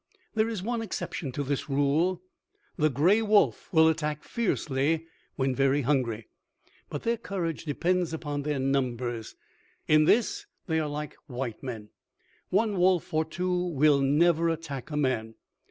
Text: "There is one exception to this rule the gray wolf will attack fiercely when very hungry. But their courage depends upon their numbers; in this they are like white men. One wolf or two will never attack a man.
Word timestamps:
"There 0.33 0.49
is 0.49 0.63
one 0.63 0.81
exception 0.81 1.31
to 1.33 1.43
this 1.43 1.69
rule 1.69 2.23
the 2.75 2.89
gray 2.89 3.21
wolf 3.21 3.71
will 3.71 3.87
attack 3.87 4.23
fiercely 4.23 5.05
when 5.35 5.53
very 5.53 5.83
hungry. 5.83 6.25
But 6.89 7.03
their 7.03 7.17
courage 7.17 7.65
depends 7.65 8.11
upon 8.11 8.41
their 8.41 8.57
numbers; 8.57 9.35
in 9.87 10.05
this 10.05 10.47
they 10.65 10.79
are 10.79 10.89
like 10.89 11.17
white 11.27 11.61
men. 11.61 11.89
One 12.49 12.77
wolf 12.79 13.13
or 13.13 13.23
two 13.25 13.53
will 13.55 14.01
never 14.01 14.49
attack 14.49 14.89
a 14.89 14.97
man. 14.97 15.35